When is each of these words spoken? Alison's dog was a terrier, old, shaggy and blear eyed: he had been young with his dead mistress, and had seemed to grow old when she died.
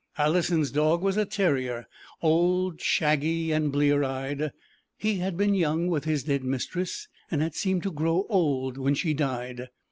Alison's 0.17 0.71
dog 0.71 1.03
was 1.03 1.15
a 1.15 1.25
terrier, 1.25 1.85
old, 2.23 2.81
shaggy 2.81 3.51
and 3.51 3.71
blear 3.71 4.03
eyed: 4.03 4.51
he 4.97 5.19
had 5.19 5.37
been 5.37 5.53
young 5.53 5.89
with 5.89 6.05
his 6.05 6.23
dead 6.23 6.43
mistress, 6.43 7.07
and 7.29 7.39
had 7.43 7.53
seemed 7.53 7.83
to 7.83 7.91
grow 7.91 8.25
old 8.27 8.79
when 8.79 8.95
she 8.95 9.13
died. 9.13 9.69